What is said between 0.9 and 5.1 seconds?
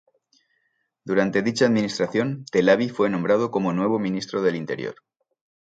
Durante dicha administración, Telavi fue nombrado como nuevo ministro del Interior.